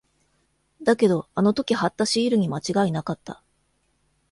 [0.81, 3.43] だけど、あの時貼ったシールに間違いなかった。